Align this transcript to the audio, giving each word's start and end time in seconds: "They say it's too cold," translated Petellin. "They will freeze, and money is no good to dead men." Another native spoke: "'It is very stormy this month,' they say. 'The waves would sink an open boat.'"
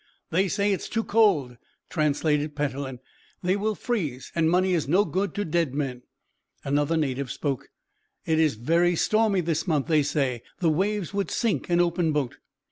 "They 0.31 0.47
say 0.47 0.73
it's 0.73 0.89
too 0.89 1.03
cold," 1.03 1.57
translated 1.87 2.55
Petellin. 2.55 3.01
"They 3.43 3.55
will 3.55 3.75
freeze, 3.75 4.31
and 4.33 4.49
money 4.49 4.73
is 4.73 4.87
no 4.87 5.05
good 5.05 5.35
to 5.35 5.45
dead 5.45 5.75
men." 5.75 6.01
Another 6.63 6.97
native 6.97 7.29
spoke: 7.29 7.69
"'It 8.25 8.39
is 8.39 8.55
very 8.55 8.95
stormy 8.95 9.41
this 9.41 9.67
month,' 9.67 9.85
they 9.85 10.01
say. 10.01 10.41
'The 10.57 10.71
waves 10.71 11.13
would 11.13 11.29
sink 11.29 11.69
an 11.69 11.79
open 11.79 12.13
boat.'" 12.13 12.37